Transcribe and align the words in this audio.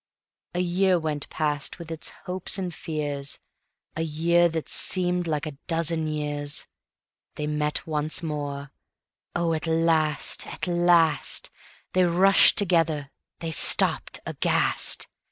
A 0.55 0.61
year 0.61 0.97
went 0.97 1.29
past 1.29 1.77
with 1.77 1.91
its 1.91 2.09
hopes 2.25 2.57
and 2.57 2.73
fears, 2.73 3.37
A 3.95 4.01
year 4.01 4.49
that 4.49 4.67
seemed 4.67 5.27
like 5.27 5.45
a 5.45 5.59
dozen 5.67 6.07
years. 6.07 6.65
They 7.35 7.45
met 7.45 7.85
once 7.85 8.23
more.... 8.23 8.71
Oh, 9.35 9.53
at 9.53 9.67
last! 9.67 10.47
At 10.47 10.65
last! 10.65 11.51
They 11.93 12.03
rushed 12.05 12.57
together, 12.57 13.11
they 13.41 13.51
stopped 13.51 14.19
aghast. 14.25 15.07